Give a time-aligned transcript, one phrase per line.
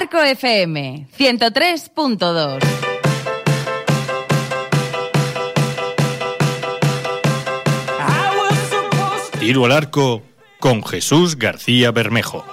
[0.00, 2.60] Arco FM 103.2.
[9.40, 10.22] Tiro al arco
[10.60, 12.44] con Jesús García Bermejo.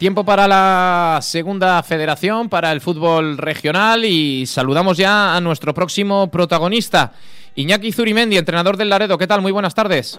[0.00, 6.30] Tiempo para la segunda federación, para el fútbol regional y saludamos ya a nuestro próximo
[6.30, 7.12] protagonista,
[7.54, 9.18] Iñaki Zurimendi, entrenador del Laredo.
[9.18, 9.42] ¿Qué tal?
[9.42, 10.18] Muy buenas tardes.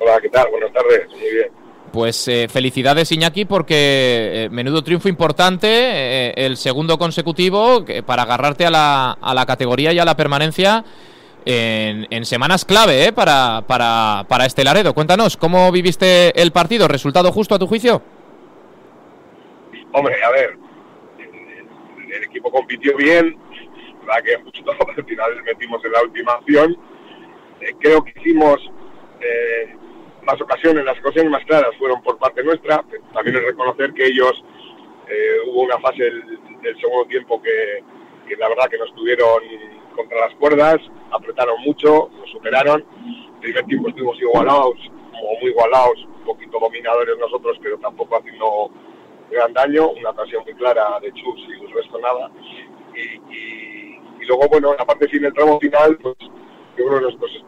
[0.00, 0.50] Hola, ¿qué tal?
[0.50, 1.08] Buenas tardes.
[1.08, 1.46] Muy bien.
[1.92, 8.66] Pues eh, felicidades Iñaki porque eh, menudo triunfo importante, eh, el segundo consecutivo para agarrarte
[8.66, 10.84] a la, a la, categoría y a la permanencia
[11.44, 14.94] en, en semanas clave para, para, para este Laredo.
[14.94, 16.88] Cuéntanos, ¿cómo viviste el partido?
[16.88, 18.02] ¿Resultado justo a tu juicio?
[19.92, 20.56] Hombre, a ver,
[21.18, 23.36] el equipo compitió bien,
[24.06, 26.76] la que justo al final metimos en la última acción.
[27.60, 28.58] Eh, creo que hicimos
[29.20, 29.74] eh,
[30.22, 32.84] más ocasiones, las ocasiones más claras fueron por parte nuestra.
[33.12, 34.44] También es reconocer que ellos
[35.08, 37.82] eh, hubo una fase del, segundo tiempo que,
[38.28, 39.42] que, la verdad que nos tuvieron
[39.96, 40.76] contra las cuerdas,
[41.10, 42.84] apretaron mucho, nos superaron.
[43.34, 44.76] El primer tiempo estuvimos igualados,
[45.10, 48.70] como muy igualados, un poquito dominadores nosotros, pero tampoco haciendo
[49.30, 52.30] gran daño, una ocasión muy clara de Chus y el resto nada.
[52.94, 56.16] Y, y, luego, bueno, en la parte final, el tramo final, pues
[56.76, 57.44] yo creo que nosotros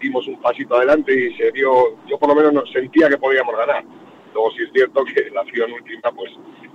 [0.00, 3.56] dimos un pasito adelante y se dio, yo por lo menos no, sentía que podíamos
[3.56, 3.84] ganar.
[4.32, 6.32] Luego sí es cierto que la acción última, pues,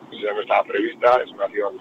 [0.09, 1.77] pues ya no estaba prevista, es una acción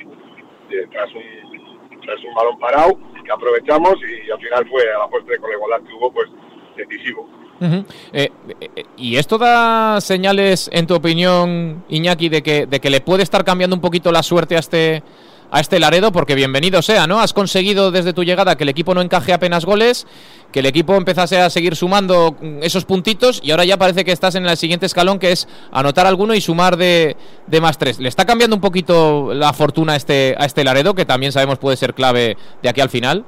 [0.69, 5.09] de, tras, un, tras un balón parado que aprovechamos y, al final fue a la
[5.09, 6.29] postre con el igualdad que hubo, pues
[6.77, 7.29] decisivo.
[7.61, 7.85] Uh -huh.
[8.13, 8.31] eh,
[8.61, 13.23] eh, ¿Y esto da señales, en tu opinión, Iñaki, de que, de que le puede
[13.23, 15.03] estar cambiando un poquito la suerte a este,
[15.51, 16.11] a este Laredo?
[16.11, 17.21] Porque bienvenido sea, ¿no?
[17.21, 20.07] Has conseguido desde tu llegada que el equipo no encaje apenas goles,
[20.51, 24.35] que el equipo empezase a seguir sumando esos puntitos y ahora ya parece que estás
[24.35, 28.01] en el siguiente escalón que es anotar alguno y sumar de, de más tres.
[28.01, 31.59] ¿Le está cambiando un poquito la fortuna a este, a este Laredo, que también sabemos
[31.59, 33.25] puede ser clave de aquí al final?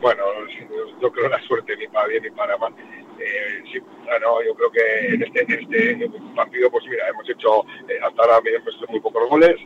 [0.00, 0.22] Bueno,
[1.02, 2.72] no creo la suerte ni para bien ni para mal.
[3.18, 7.64] Eh, sí, bueno, yo creo que en este, en este partido, pues mira, hemos hecho
[7.88, 9.56] eh, hasta ahora hemos hecho muy pocos goles.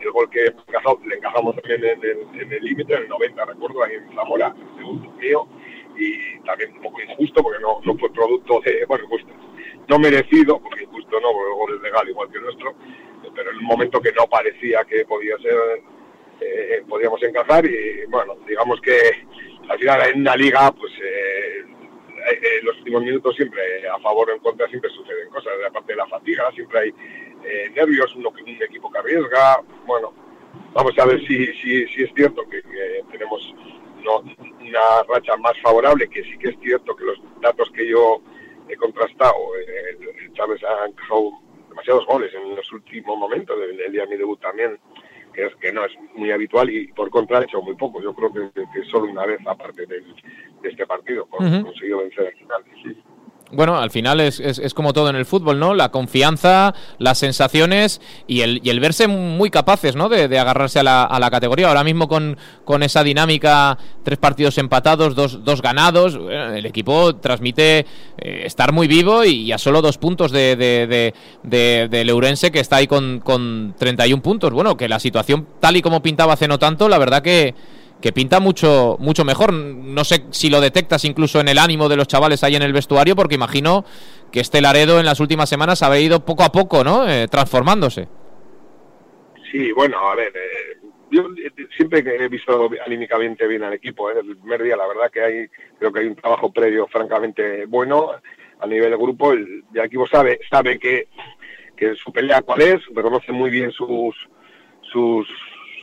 [0.00, 3.94] El, gol que encajado, le encajamos también en el límite, en el 90, recuerdo, ahí
[3.94, 5.48] en Zamora, segundo mío.
[5.96, 9.32] Y también un poco injusto porque no, no fue producto de, bueno, injusto,
[9.88, 12.74] no merecido, porque injusto no, porque el gol es legal igual que el nuestro,
[13.34, 15.82] pero en un momento que no parecía que podía ser,
[16.40, 18.96] eh, podíamos encajar y bueno, digamos que
[19.70, 21.64] al final en una liga, pues eh,
[22.58, 25.96] en los últimos minutos siempre a favor o en contra siempre suceden cosas, aparte de
[25.96, 26.94] la fatiga, siempre hay
[27.44, 30.12] eh, nervios, uno un equipo que arriesga, bueno,
[30.72, 32.60] vamos a ver si, si, si es cierto que,
[33.12, 33.54] tenemos
[34.02, 34.18] no,
[34.60, 38.20] una racha más favorable, que sí que es cierto que los datos que yo
[38.68, 41.30] he contrastado, eh, Chávez ha encajado
[41.68, 44.80] demasiados goles en los últimos momentos, el, el día de mi debut también,
[45.32, 48.02] que es que no es muy habitual y por contra ha hecho muy poco.
[48.02, 51.62] Yo creo que, que solo una vez aparte de, de este partido uh -huh.
[51.64, 52.64] consiguió vencer al final.
[52.82, 52.96] Sí.
[53.52, 55.74] Bueno, al final es, es, como todo en el fútbol, ¿no?
[55.74, 60.08] La confianza, las sensaciones y el, y el verse muy capaces, ¿no?
[60.08, 61.66] De, de agarrarse a la, a la, categoría.
[61.66, 67.86] Ahora mismo con, con, esa dinámica, tres partidos empatados, dos, dos ganados, el equipo transmite
[68.18, 71.12] eh, estar muy vivo y a solo dos puntos de, de,
[71.42, 74.52] de, de que está ahí con, con 31 puntos.
[74.52, 77.54] Bueno, que la situación tal y como pintaba hace no tanto, la verdad que
[78.00, 79.52] que pinta mucho mucho mejor.
[79.52, 82.72] No sé si lo detectas incluso en el ánimo de los chavales ahí en el
[82.72, 83.84] vestuario, porque imagino
[84.30, 87.08] que este Laredo en las últimas semanas ha ido poco a poco, ¿no?
[87.08, 88.08] Eh, transformándose.
[89.50, 90.78] Sí, bueno, a ver, eh,
[91.10, 91.24] yo
[91.76, 94.10] siempre he visto anímicamente bien al equipo.
[94.10, 94.14] ¿eh?
[94.20, 98.12] El primer día, la verdad que hay, creo que hay un trabajo previo francamente bueno
[98.60, 99.32] a nivel de grupo.
[99.32, 101.08] El, equipo sabe, sabe que,
[101.76, 104.14] que su pelea cuál es, reconoce muy bien sus,
[104.92, 105.26] sus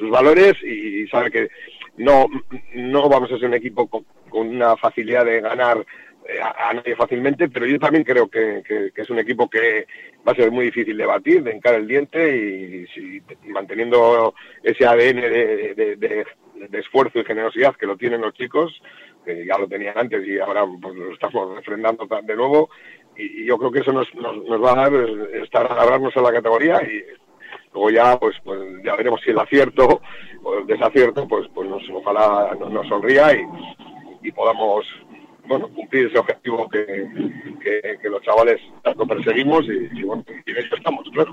[0.09, 1.49] valores y sabe que
[1.97, 2.25] no,
[2.73, 5.85] no vamos a ser un equipo con, con una facilidad de ganar
[6.27, 9.87] eh, a, nadie fácilmente, pero yo también creo que, que, es un equipo que
[10.27, 14.85] va a ser muy difícil de batir, de encar el diente y, si, manteniendo ese
[14.85, 16.25] ADN de, de,
[16.79, 18.81] esfuerzo y generosidad que lo tienen los chicos,
[19.25, 22.69] que ya lo tenían antes y ahora pues, lo estamos refrendando de nuevo,
[23.15, 25.09] y, y yo creo que eso nos, nos, nos va a dar
[25.41, 27.03] estar a agarrarnos a la categoría y
[27.73, 30.01] luego ya pues, pues ya veremos si el acierto
[30.43, 33.45] o el desacierto pues pues nos ojalá nos, sonría y,
[34.27, 34.85] y podamos
[35.47, 36.85] bueno cumplir ese objetivo que,
[38.01, 41.31] que, los chavales tanto perseguimos y, bueno, y en estamos, claro.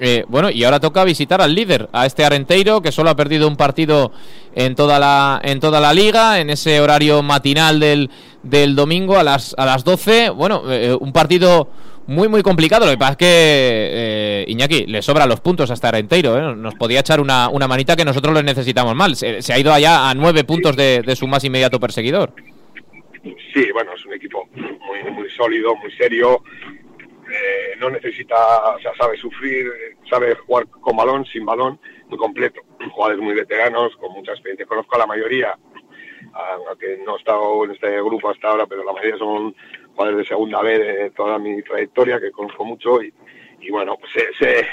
[0.00, 3.48] Eh, bueno, y ahora toca visitar al líder, a este Arenteiro, que solo ha perdido
[3.48, 4.12] un partido
[4.54, 8.10] en toda la, en toda la liga, en ese horario matinal del,
[8.42, 10.30] del domingo a las, a las 12.
[10.30, 11.68] Bueno, eh, un partido
[12.06, 12.86] muy, muy complicado.
[12.86, 16.38] Lo que pasa es que eh, Iñaki le sobran los puntos hasta Arenteiro.
[16.38, 16.54] ¿eh?
[16.56, 19.16] Nos podía echar una, una manita que nosotros le necesitamos mal.
[19.16, 22.32] Se, ha ido allá a nueve puntos de, su más inmediato perseguidor.
[23.52, 26.42] Sí, bueno, es un equipo muy, muy sólido, muy serio.
[27.28, 28.36] Eh, no necesita,
[28.74, 29.66] o sea, sabe sufrir,
[30.08, 32.60] sabe jugar con balón, sin balón, muy completo.
[32.92, 34.66] Jugadores muy veteranos, con mucha experiencia.
[34.66, 35.58] Conozco a la mayoría,
[36.68, 39.56] aunque no he estado en este grupo hasta ahora, pero la mayoría son
[39.96, 43.12] jugadores de segunda vez de toda mi trayectoria, que conozco mucho y,
[43.60, 44.64] y bueno, pues sé,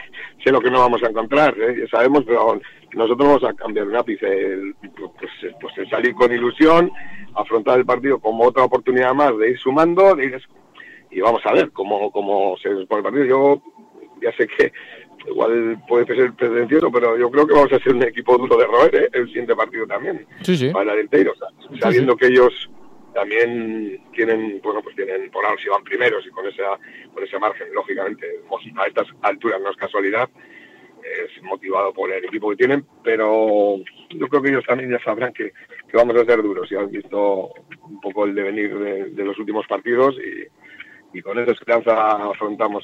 [0.43, 1.87] sé, lo que no vamos a encontrar, ¿eh?
[1.89, 2.59] sabemos, pero
[2.93, 4.59] nosotros vamos a cambiar un ápice,
[4.95, 6.91] pues, pues el salir con ilusión,
[7.35, 10.41] afrontar el partido como otra oportunidad más de ir sumando, de ir,
[11.09, 13.25] y vamos a ver cómo, cómo se pone el partido.
[13.25, 13.61] Yo
[14.21, 14.73] ya sé que
[15.27, 18.65] igual puede ser pretencioso, pero yo creo que vamos a ser un equipo duro de
[18.65, 19.09] roer ¿eh?
[19.13, 20.69] el siguiente partido también, sí, sí.
[20.69, 21.33] para el entero,
[21.79, 22.69] sabiendo que ellos
[23.13, 26.77] también tienen, bueno, pues tienen, por ahora si van primeros y con esa,
[27.13, 28.27] con ese margen, lógicamente,
[28.77, 30.29] a estas alturas no es casualidad,
[31.03, 33.77] es motivado por el equipo que tienen, pero
[34.09, 35.51] yo creo que ellos también ya sabrán que,
[35.93, 40.15] vamos a ser duros y han visto un poco el devenir de, los últimos partidos
[40.17, 42.83] y, y con esa esperanza afrontamos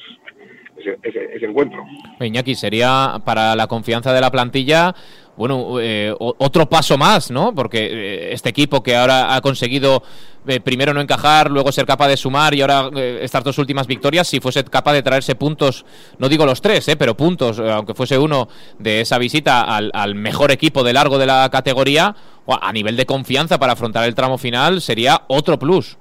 [1.02, 1.84] ese, encuentro.
[2.20, 4.94] Iñaki, sería para la confianza de la plantilla
[5.40, 7.54] bueno, eh, otro paso más, ¿no?
[7.54, 10.02] Porque eh, este equipo que ahora ha conseguido
[10.46, 12.90] eh, primero no encajar, luego ser capaz de sumar y ahora
[13.22, 15.86] estas dos últimas victorias, si fuese capaz de traerse puntos,
[16.18, 18.48] no digo los tres, pero puntos, aunque fuese uno
[18.78, 22.14] de esa visita al, al mejor equipo de largo de la categoría,
[22.46, 25.96] a nivel de confianza para afrontar el tramo final, sería otro plus.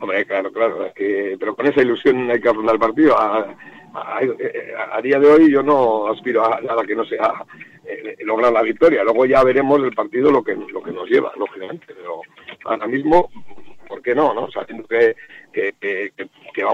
[0.00, 3.18] Hombre, claro, claro, pero con esa ilusión hay que afrontar el partido.
[3.18, 3.56] A,
[3.94, 7.44] a, día de hoy yo no aspiro a nada que no sea
[7.84, 9.02] eh, lograr la victoria.
[9.02, 11.86] Luego ya veremos el partido lo que, lo que nos lleva, lógicamente.
[11.88, 12.20] Pero
[12.64, 13.30] ahora mismo,
[13.88, 14.34] ¿por qué no?
[14.34, 14.50] no?
[14.50, 15.16] Sabiendo que,
[15.52, 16.12] que, que,
[16.54, 16.64] que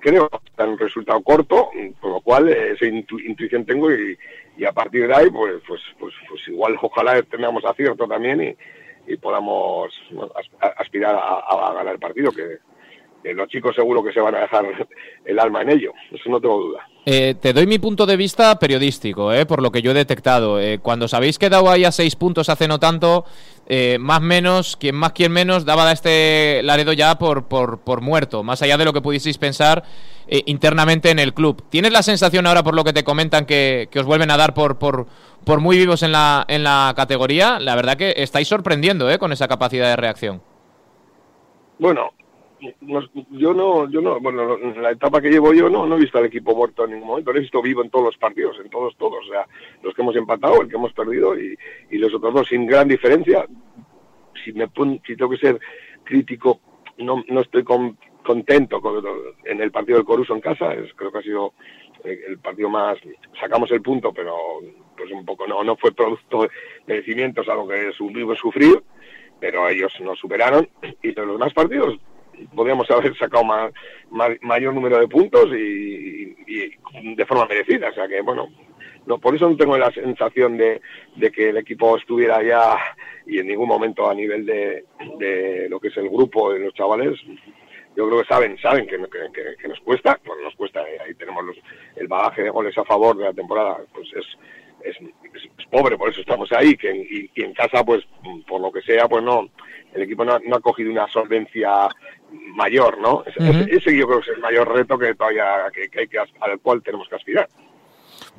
[0.00, 4.16] creo que un resultado corto, por lo cual eh, esa intuición tengo y,
[4.66, 8.56] a partir de ahí, pues, pues, pues, pues igual ojalá tengamos acierto también y,
[9.10, 9.90] y podamos
[10.76, 12.58] aspirar a, ganar el partido, que,
[13.22, 14.64] los chicos seguro que se van a dejar
[15.24, 16.86] el alma en ello, eso no tengo duda.
[17.06, 20.60] Eh, te doy mi punto de vista periodístico, eh, por lo que yo he detectado.
[20.60, 23.24] Eh, cuando os habéis quedado ahí a seis puntos hace no tanto,
[23.66, 28.00] eh, más menos, quien más, quien menos, daba a este Laredo ya por, por, por
[28.00, 29.84] muerto, más allá de lo que pudieseis pensar
[30.46, 31.64] internamente en el club.
[31.70, 34.54] ¿Tienes la sensación ahora, por lo que te comentan, que, que os vuelven a dar
[34.54, 35.08] por, por,
[35.44, 37.58] por muy vivos en la, en la categoría?
[37.58, 40.40] La verdad que estáis sorprendiendo con esa capacidad de reacción.
[41.80, 42.12] Bueno,
[43.30, 46.18] yo no, yo no, bueno, en la etapa que llevo yo no, no he visto
[46.18, 48.70] al equipo muerto en ningún momento, lo he visto vivo en todos los partidos, en
[48.70, 49.46] todos, todos, o sea,
[49.82, 51.56] los que hemos empatado, el que hemos perdido y,
[51.90, 53.46] los otros dos sin gran diferencia.
[54.44, 54.68] Si me
[55.06, 55.60] si tengo que ser
[56.04, 56.60] crítico,
[56.98, 59.04] no, no estoy contento con,
[59.44, 61.52] en el partido del Coruso en casa, es, creo que ha sido
[62.04, 62.98] eh, el partido más,
[63.38, 64.34] sacamos el punto, pero
[64.96, 66.50] pues un poco no, no fue producto de
[66.86, 68.82] merecimientos, algo que subimos sufrir,
[69.38, 70.68] pero ellos nos superaron
[71.02, 71.98] y de los demás partidos
[72.54, 73.72] podríamos haber sacado más,
[74.42, 76.34] mayor número de puntos y,
[77.14, 77.90] de forma merecida.
[77.90, 78.48] O sea que, bueno,
[79.06, 80.80] no, por eso no tengo la sensación de,
[81.32, 82.76] que el equipo estuviera ya
[83.26, 84.84] y en ningún momento a nivel de,
[85.18, 87.18] de lo que es el grupo de los chavales.
[87.96, 88.96] Yo creo que saben, saben que,
[89.60, 91.56] que, nos cuesta, bueno, nos cuesta, eh, ahí tenemos los,
[91.96, 94.26] el bagaje de goles a favor de la temporada, pues es,
[94.84, 94.96] es,
[95.70, 98.04] pobre, por eso estamos ahí, que y, y, en casa, pues,
[98.46, 99.48] por lo que sea, pues no,
[99.94, 101.88] el equipo no, no ha cogido una solvencia
[102.54, 103.22] mayor, ¿no?
[103.26, 106.82] Ese, yo creo que es el mayor reto que todavía que, hay que, al cual
[106.82, 107.48] tenemos que aspirar.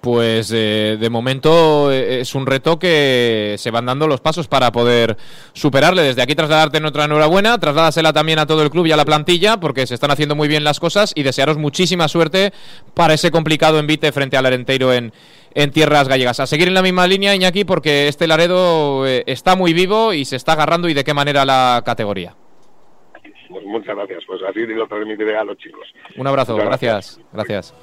[0.02, 4.72] Pues eh, de momento eh, es un reto que se van dando los pasos para
[4.72, 5.16] poder
[5.54, 6.02] superarle.
[6.02, 9.60] Desde aquí trasladarte nuestra enhorabuena, trasládasela también a todo el club y a la plantilla
[9.60, 12.52] porque se están haciendo muy bien las cosas y desearos muchísima suerte
[12.96, 15.14] para ese complicado envite frente al Arenteiro en,
[15.54, 16.40] en tierras gallegas.
[16.40, 20.26] A seguir en la misma línea, Iñaki, porque este Laredo eh, está muy vivo y
[20.26, 22.36] se está agarrando y de qué manera la categoría.
[23.52, 24.24] Pues muchas gracias.
[24.26, 25.88] Pues así lo transmitiré a los chicos.
[26.16, 27.20] Un abrazo, gracias.
[27.32, 27.74] Gracias.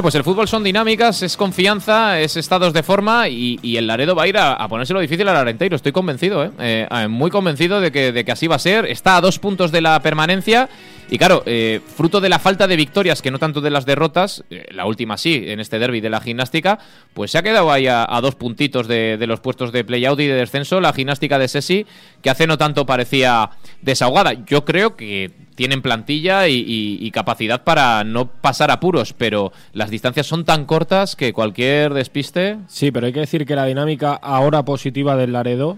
[0.00, 4.14] Bueno, pues el fútbol son dinámicas, es confianza, es estados de forma y, el Laredo
[4.14, 5.76] va a ir a, ponérselo difícil al Arenteiro.
[5.76, 6.50] Estoy convencido, ¿eh?
[6.58, 7.06] ¿eh?
[7.06, 8.86] muy convencido de que, así va a ser.
[8.86, 10.70] Está a dos puntos de la permanencia
[11.10, 14.44] y claro, eh, fruto de la falta de victorias, que no tanto de las derrotas,
[14.48, 16.78] eh, la última sí, en este derby de la gimnástica,
[17.14, 20.34] pues se ha quedado ahí a, dos puntitos de, los puestos de play-out y de
[20.34, 21.84] descenso la gimnástica de Sesi,
[22.22, 23.50] que hace no tanto parecía
[23.82, 24.34] desahogada.
[24.46, 30.46] Yo creo que tienen plantilla y, capacidad para no pasar apuros, pero las distancias son
[30.46, 32.56] tan cortas que cualquier despiste...
[32.66, 35.76] Sí, pero hay que decir que la dinámica ahora positiva del Laredo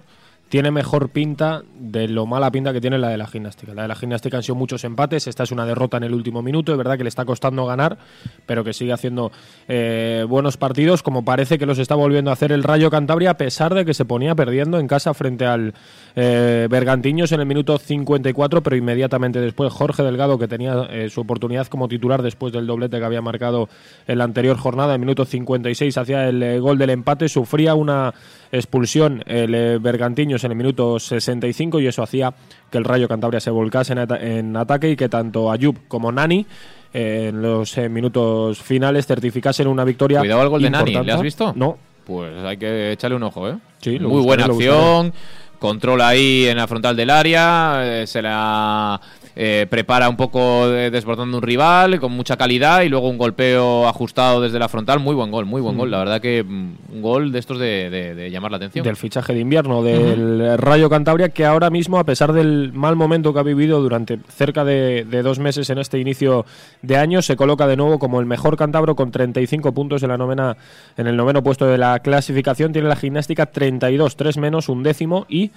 [0.52, 3.72] tiene mejor pinta de lo mala pinta que tiene la de la gimnástica.
[3.72, 6.42] La de la gimnástica han sido muchos empates, esta es una derrota en el último
[6.42, 7.96] minuto, es verdad que le está costando ganar,
[8.44, 9.32] pero que sigue haciendo
[9.66, 13.38] eh, buenos partidos, como parece que los está volviendo a hacer el Rayo Cantabria, a
[13.38, 15.72] pesar de que se ponía perdiendo en casa frente al
[16.16, 21.22] eh, Bergantiños en el minuto 54, pero inmediatamente después Jorge Delgado, que tenía eh, su
[21.22, 23.70] oportunidad como titular después del doblete que había marcado
[24.06, 28.12] en la anterior jornada, en minuto 56 hacía el gol del empate, sufría una
[28.52, 32.32] expulsión el Bergantiños en el minuto 65 y eso hacía
[32.70, 36.46] que el Rayo Cantabria se volcase en, ataque y que tanto Ayub como Nani
[36.92, 40.20] eh, en los eh, minutos finales certificasen una victoria.
[40.20, 41.52] Cuidado al gol de Nani, ¿le has visto?
[41.56, 41.76] No.
[42.04, 43.56] Pues hay que echarle un ojo, ¿eh?
[43.80, 45.12] Sí, Muy buena acción,
[45.58, 49.00] control ahí en la frontal del área, eh, se la
[49.34, 54.40] eh, prepara un poco desbordando un rival con mucha calidad y luego un golpeo ajustado
[54.40, 55.00] desde la frontal.
[55.00, 55.90] Muy buen gol, muy buen gol.
[55.90, 56.00] La mm.
[56.00, 58.84] verdad que mm, un gol de estos de, llamar la atención.
[58.84, 63.32] Del fichaje de invierno del Rayo Cantabria, que ahora mismo, a pesar del mal momento
[63.32, 66.44] que ha vivido durante cerca de, dos meses en este inicio
[66.82, 70.18] de año, se coloca de nuevo como el mejor cantabro con 35 puntos en la
[70.18, 70.56] novena,
[70.96, 72.72] en el noveno puesto de la clasificación.
[72.72, 75.50] Tiene la gimnástica 32, 3 menos, un décimo y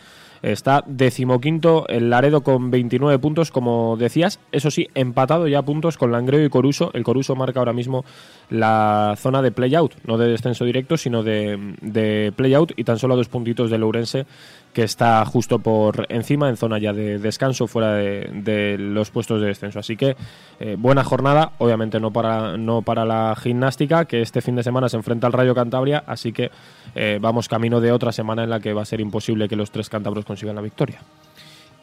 [0.45, 4.39] Está decimoquinto el Laredo con 29 puntos, como decías.
[4.51, 6.91] Eso sí, empatado ya puntos con Langreo y Coruso.
[6.93, 8.05] El Coruso marca ahora mismo
[8.51, 13.15] la zona de play-out, no de descenso directo, sino de, de play-out y tan solo
[13.15, 14.27] dos puntitos de Lourense
[14.75, 19.47] que está justo por encima, en zona ya de descanso, fuera de, los puestos de
[19.47, 19.79] descenso.
[19.79, 20.17] Así que
[20.59, 24.89] eh, buena jornada, obviamente no para, no para la gimnástica, que este fin de semana
[24.89, 26.51] se enfrenta al Rayo Cantabria, así que
[26.93, 29.71] eh, vamos camino de otra semana en la que va a ser imposible que los
[29.71, 30.99] tres cántabros consigan la victoria.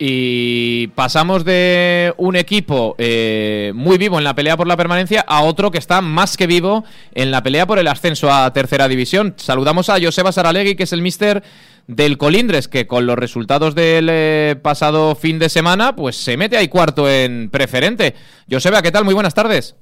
[0.04, 5.42] Y pasamos de un equipo eh, muy vivo en la pelea por la permanencia a
[5.42, 6.82] otro que está más que vivo
[7.14, 9.34] en la pelea por el ascenso a tercera división.
[9.36, 11.44] Saludamos a Joseba Saralegui, que es el mister
[11.86, 16.56] del Colindres, que con los resultados del eh, pasado fin de semana, pues se mete
[16.56, 18.16] ahí cuarto en preferente.
[18.50, 19.04] Joseba, ¿qué tal?
[19.04, 19.76] Muy buenas tardes.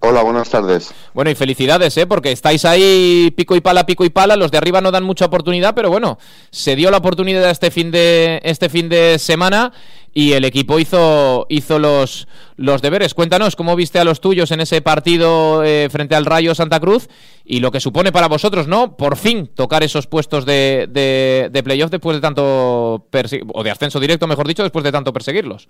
[0.00, 0.92] Hola, buenas tardes.
[1.14, 2.06] Bueno, y felicidades, ¿eh?
[2.06, 4.36] porque estáis ahí pico y pala, pico y pala.
[4.36, 6.18] Los de arriba no dan mucha oportunidad, pero bueno,
[6.50, 9.72] se dio la oportunidad este fin de, este fin de semana
[10.12, 13.14] y el equipo hizo, hizo los, los deberes.
[13.14, 17.08] Cuéntanos cómo viste a los tuyos en ese partido eh, frente al Rayo Santa Cruz
[17.44, 18.96] y lo que supone para vosotros, ¿no?
[18.98, 23.06] Por fin tocar esos puestos de, de, de playoff después de tanto,
[23.54, 25.66] o de ascenso directo, mejor dicho, después de tanto perseguirlos.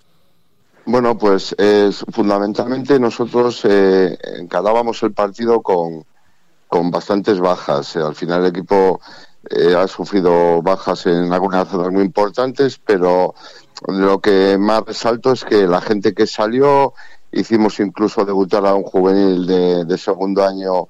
[0.87, 6.05] Bueno, pues es, fundamentalmente nosotros eh, encarábamos el partido con,
[6.67, 7.95] con bastantes bajas.
[7.95, 9.01] al final el equipo
[9.49, 13.33] eh, ha sufrido bajas en algunas zonas muy importantes, pero
[13.87, 16.93] lo que más resalto es que la gente que salió,
[17.31, 19.47] hicimos incluso debutar a un juvenil
[19.87, 20.87] de segundo año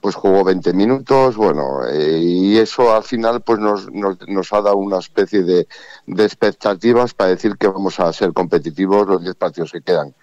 [0.00, 4.76] pues jugó 20 minutos, bueno, eh, y eso al final pues nos, nos, ha dado
[4.76, 5.66] una especie de,
[6.06, 10.14] de, expectativas para decir que vamos a ser competitivos los 10 partidos que quedan.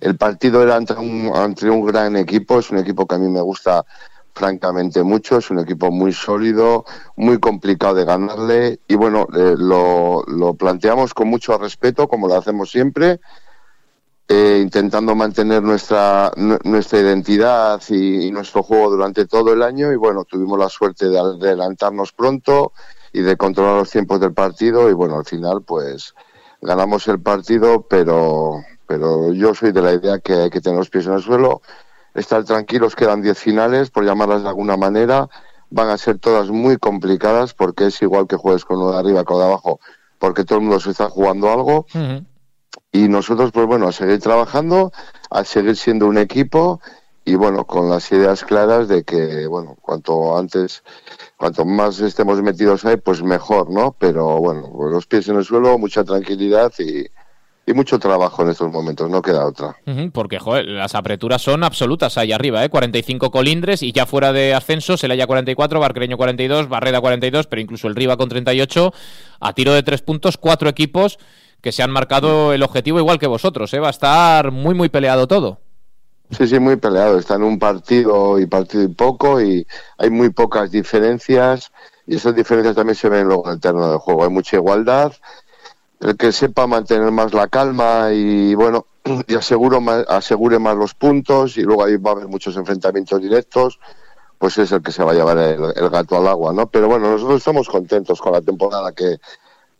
[0.00, 3.28] El partido era entre un, entre un gran equipo, es un equipo que a mí
[3.28, 3.84] me gusta
[4.34, 6.84] francamente mucho, es un equipo muy sólido,
[7.16, 12.36] muy complicado de ganarle y bueno, eh, lo, lo planteamos con mucho respeto, como lo
[12.36, 13.20] hacemos siempre,
[14.34, 16.32] eh, intentando mantener nuestra,
[16.64, 19.92] nuestra identidad y, nuestro juego durante todo el año.
[19.92, 22.72] Y bueno, tuvimos la suerte de adelantarnos pronto
[23.12, 24.88] y de controlar los tiempos del partido.
[24.88, 26.14] Y bueno, al final pues
[26.62, 30.88] ganamos el partido, pero, pero yo soy de la idea que hay que tener los
[30.88, 31.60] pies en el suelo,
[32.14, 35.28] estar tranquilos, quedan 10 finales, por llamarlas de alguna manera,
[35.68, 39.24] van a ser todas muy complicadas porque es igual que juegues con uno de arriba
[39.24, 39.80] con uno de abajo,
[40.18, 41.84] porque todo el mundo se está jugando algo
[42.92, 44.92] y nosotros, pues bueno, a seguir trabajando,
[45.30, 46.80] a seguir siendo un equipo
[47.24, 50.82] y bueno, con las ideas claras de que, bueno, cuanto antes,
[51.36, 53.96] cuanto más estemos metidos ahí, pues mejor, ¿no?
[53.98, 57.06] Pero bueno, los pies en el suelo, mucha tranquilidad y,
[57.74, 59.74] mucho trabajo en estos momentos, no queda otra.
[60.12, 62.68] porque, joder, las apreturas son absolutas ahí arriba, ¿eh?
[62.68, 67.88] 45 colindres y ya fuera de ascenso, Selaya 44, Barcreño 42, Barreda 42, pero incluso
[67.88, 68.92] el Riva con 38,
[69.40, 71.18] a tiro de tres puntos, cuatro equipos
[71.62, 73.78] que se han marcado el objetivo igual que vosotros, ¿eh?
[73.78, 75.60] Va a estar muy, muy peleado todo.
[76.30, 77.18] Sí, sí, muy peleado.
[77.18, 79.66] Está en un partido y partido y poco y
[79.96, 81.70] hay muy pocas diferencias
[82.06, 84.24] y esas diferencias también se ven luego en el terreno de juego.
[84.24, 85.12] Hay mucha igualdad.
[86.00, 88.86] El que sepa mantener más la calma y bueno,
[89.28, 93.22] y aseguro más, asegure más los puntos y luego ahí va a haber muchos enfrentamientos
[93.22, 93.78] directos,
[94.36, 96.66] pues es el que se va a llevar el, el gato al agua, ¿no?
[96.68, 99.18] Pero bueno, nosotros estamos contentos con la temporada que,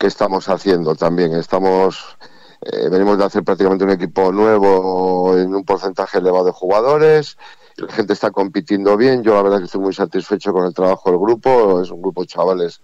[0.02, 1.32] que estamos haciendo también.
[1.32, 2.18] Estamos
[2.60, 7.38] eh, venimos de hacer prácticamente un equipo nuevo en un porcentaje elevado de jugadores.
[7.76, 9.22] La gente está compitiendo bien.
[9.22, 11.80] Yo la verdad que estoy muy satisfecho con el trabajo del grupo.
[11.80, 12.80] Es un grupo de chavales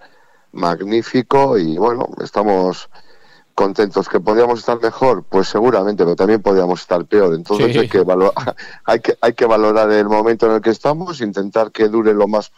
[0.53, 2.89] magnífico y bueno, estamos
[3.57, 4.09] contentos.
[4.09, 5.25] ¿Que podíamos estar mejor?
[5.25, 7.35] Pues seguramente, pero también podíamos estar peor.
[7.35, 7.79] Entonces Sí.
[7.81, 8.33] hay, que valo-
[8.85, 12.29] hay, que, hay que valorar el momento en el que estamos, intentar que dure lo
[12.29, 12.53] más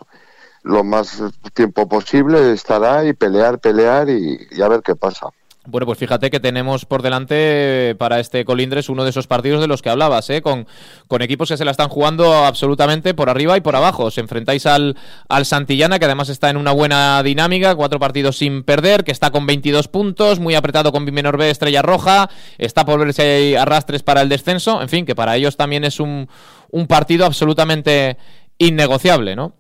[0.63, 1.23] lo más
[1.55, 5.29] tiempo posible, estar ahí, pelear, pelear y, y a ver qué pasa.
[5.67, 9.67] Bueno, pues fíjate que tenemos por delante para este Colindres uno de esos partidos de
[9.67, 10.41] los que hablabas, ¿eh?
[10.41, 10.67] con,
[11.07, 14.05] con equipos que se la están jugando absolutamente por arriba y por abajo.
[14.05, 14.97] Os enfrentáis al,
[15.29, 19.31] al Santillana, que además está en una buena dinámica, cuatro partidos sin perder, que está
[19.31, 23.55] con 22 puntos, muy apretado con Bimenor B, Estrella Roja, está por ver si hay
[23.55, 26.27] arrastres para el descenso, en fin, que para ellos también es un,
[26.71, 28.17] un partido absolutamente
[28.57, 29.60] innegociable, ¿no?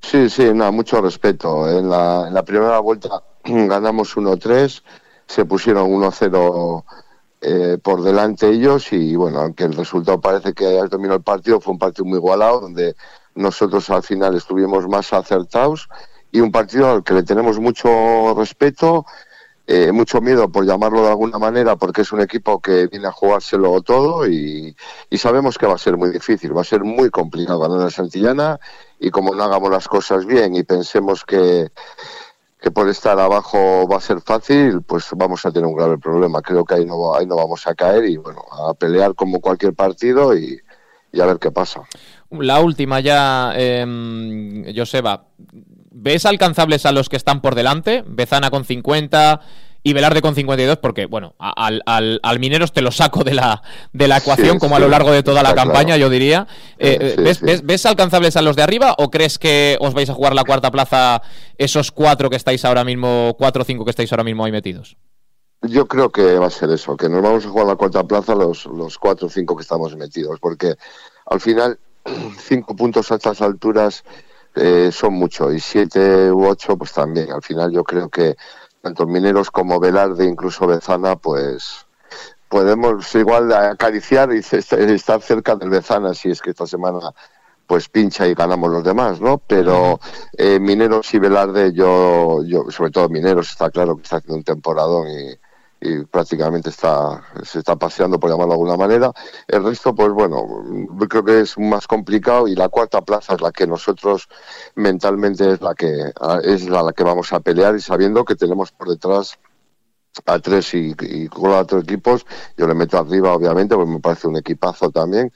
[0.00, 1.68] Sí, sí, no, mucho respeto.
[1.68, 4.82] En la, primera vuelta ganamos 1-3,
[5.26, 6.84] se pusieron 1-0
[7.40, 11.60] eh, por delante ellos y bueno, aunque el resultado parece que haya dominado el partido,
[11.60, 12.96] fue un partido muy igualado donde
[13.34, 15.88] nosotros al final estuvimos más acertados
[16.32, 19.06] y un partido al que le tenemos mucho respeto,
[19.70, 23.12] eh, mucho miedo por llamarlo de alguna manera porque es un equipo que viene a
[23.12, 24.74] jugárselo todo y,
[25.18, 28.58] sabemos que va a ser muy difícil, va a ser muy complicado ganar a Santillana
[28.98, 31.68] y como no hagamos las cosas bien y pensemos que,
[32.58, 36.40] que por estar abajo va a ser fácil, pues vamos a tener un grave problema.
[36.40, 39.74] Creo que ahí no, ahí no vamos a caer y bueno, a pelear como cualquier
[39.74, 40.58] partido y,
[41.12, 41.82] y a ver qué pasa.
[42.30, 45.26] La última ya, eh, Joseba.
[46.00, 48.04] ¿Ves alcanzables a los que están por delante?
[48.06, 49.40] Bezana con 50
[49.82, 53.62] y Velarde con 52, porque, bueno, al, al, al Mineros te lo saco de la,
[53.92, 56.00] de la ecuación, Sí, como a lo largo de toda la campaña, claro.
[56.02, 56.46] yo diría.
[56.78, 60.08] Eh, Sí, ¿ves, ves- ves alcanzables a los de arriba o crees que os vais
[60.10, 61.22] a jugar la cuarta plaza
[61.56, 64.96] esos cuatro que estáis ahora mismo, cuatro o cinco que estáis ahora mismo ahí metidos?
[65.62, 68.34] Yo creo que va a ser eso, que nos vamos a jugar la cuarta plaza
[68.36, 70.74] los, los cuatro o cinco que estamos metidos, porque
[71.26, 71.78] al final
[72.38, 74.04] cinco puntos a estas alturas
[74.60, 77.32] eh, son mucho y siete u ocho pues también.
[77.32, 78.36] Al final yo creo que
[78.82, 81.86] tanto Mineros como Velarde, incluso Bezana, pues
[82.48, 87.12] podemos igual acariciar y est- estar cerca del Bezana si es que esta semana
[87.66, 89.36] pues pincha y ganamos los demás, ¿no?
[89.38, 90.00] Pero
[90.38, 94.44] eh, Mineros y Velarde, yo, yo, sobre todo Mineros, está claro que está haciendo un
[94.44, 95.34] temporadón y,
[95.80, 99.12] y prácticamente está, se está paseando, por llamarlo de alguna manera.
[99.46, 100.44] El resto, pues bueno,
[101.08, 104.28] creo que es más complicado y la cuarta plaza es la que nosotros
[104.74, 106.12] mentalmente es la que,
[106.44, 109.38] es la, que vamos a pelear y sabiendo que tenemos por detrás
[110.26, 114.36] a tres y, y cuatro equipos, yo le meto arriba obviamente, porque me parece un
[114.36, 115.32] equipazo también.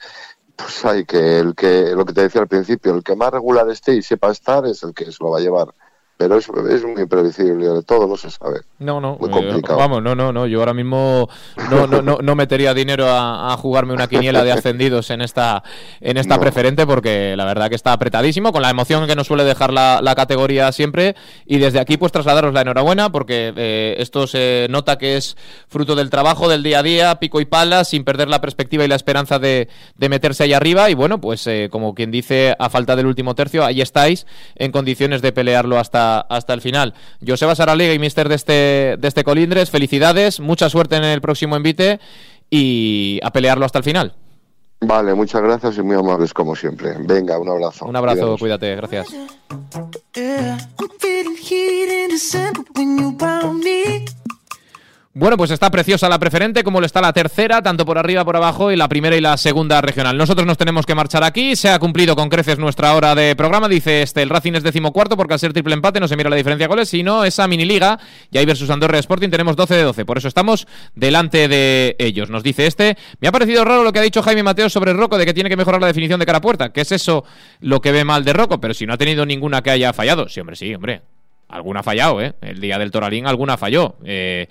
[0.55, 3.69] Pues hay que el que lo que te decía al principio, el que más regular
[3.69, 5.73] esté y sepa estar es el que se lo va a llevar.
[6.15, 8.61] Pero es, es muy imprevisible, todo no se sabe.
[8.79, 9.79] No, no, Muy eh, complicado.
[9.79, 10.45] vamos, no, no, no.
[10.45, 11.27] Yo ahora mismo
[11.71, 15.63] no, no, no, no metería dinero a, a jugarme una quiniela de ascendidos en esta,
[16.01, 16.41] en esta No.
[16.41, 20.01] preferente porque la verdad que está apretadísimo, con la emoción que nos suele dejar la,
[20.03, 21.15] la categoría siempre.
[21.47, 25.35] Y desde aquí, pues trasladaros la enhorabuena porque eh, esto se nota que es
[25.67, 28.87] fruto del trabajo del día a día, pico y pala, sin perder la perspectiva y
[28.87, 30.89] la esperanza de, de meterse ahí arriba.
[30.91, 34.71] Y bueno, pues eh, como quien dice, a falta del último tercio, ahí estáis en
[34.71, 36.93] condiciones de pelearlo hasta, hasta el final.
[37.25, 38.53] Joseba Saraliga y mister de este,
[38.97, 41.99] de este Colindres, felicidades, mucha suerte en el próximo envite
[42.49, 44.13] y a pelearlo hasta el final.
[44.85, 46.93] Vale, muchas gracias y muy amables como siempre.
[46.99, 47.85] Venga, un abrazo.
[47.85, 49.07] Un abrazo, cuídate, gracias.
[55.15, 58.35] Bueno, pues está preciosa la preferente, como lo está la tercera, tanto por arriba, por
[58.35, 60.17] abajo, y la primera y la segunda regional.
[60.17, 61.55] Nosotros nos tenemos que marchar aquí.
[61.55, 63.69] Se ha cumplido con creces nuestra hora de programa.
[63.69, 66.35] Dice este, el Racing es decimocuarto, porque al ser triple empate no se mira la
[66.35, 67.99] diferencia de goles, sino esa mini liga.
[68.31, 70.03] Y ahí versus Andorra Sporting tenemos 12 de 12.
[70.03, 72.31] Por eso estamos delante de ellos.
[72.31, 75.19] Nos dice este, me ha parecido raro lo que ha dicho Jaime Mateo sobre Rocco,
[75.19, 76.73] de que tiene que mejorar la definición de cara a puerta.
[76.73, 77.23] ¿Qué es eso
[77.59, 78.59] lo que ve mal de Rocco?
[78.59, 80.27] Pero si no ha tenido ninguna que haya fallado.
[80.27, 81.01] Sí, hombre, sí, hombre.
[81.49, 82.33] Alguna ha fallado, ¿eh?
[82.41, 83.93] El día del Toralín alguna falló.
[84.03, 84.47] Eh,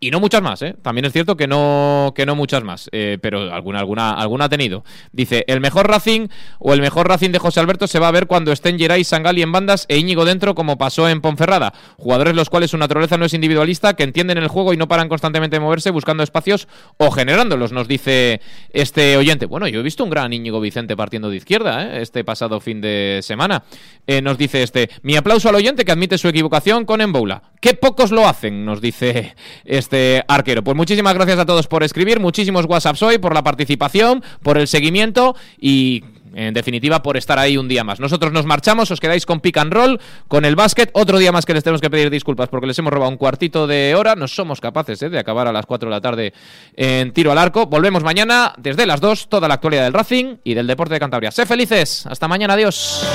[0.00, 0.74] y, no muchas más, ¿eh?
[0.82, 4.48] También es cierto que no, que no muchas más, eh, pero alguna, alguna, alguna ha
[4.48, 4.84] tenido.
[5.12, 8.26] Dice, el mejor Racing o el mejor Racing de José Alberto se va a ver
[8.26, 11.72] cuando estén Geray, Sangali en bandas e Íñigo dentro, como pasó en Ponferrada.
[11.96, 15.08] Jugadores los cuales su naturaleza no es individualista, que entienden el juego y no paran
[15.08, 18.40] constantemente de moverse buscando espacios o generándolos, nos dice
[18.72, 19.46] este oyente.
[19.46, 22.02] Bueno, yo he visto un gran Íñigo Vicente partiendo de izquierda, ¿eh?
[22.02, 23.64] este pasado fin de semana.
[24.06, 27.42] Eh, nos dice este, mi aplauso al oyente que admite su equivocación con Emboula.
[27.60, 29.34] Qué pocos lo hacen, nos dice
[29.64, 30.62] este arquero.
[30.62, 34.68] Pues muchísimas gracias a todos por escribir, muchísimos WhatsApps hoy, por la participación, por el
[34.68, 38.00] seguimiento y en definitiva, por estar ahí un día más.
[38.00, 40.90] Nosotros nos marchamos, os quedáis con pick and roll, con el básquet.
[40.92, 43.66] Otro día más que les tenemos que pedir disculpas porque les hemos robado un cuartito
[43.66, 44.14] de hora.
[44.16, 45.10] No somos capaces ¿eh?
[45.10, 46.32] de acabar a las 4 de la tarde
[46.74, 47.66] en tiro al arco.
[47.66, 51.30] Volvemos mañana desde las 2, toda la actualidad del Racing y del deporte de Cantabria.
[51.30, 52.06] Sé felices.
[52.06, 52.54] Hasta mañana.
[52.54, 53.06] Adiós.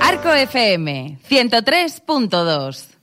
[0.00, 2.88] Arco FM 103.2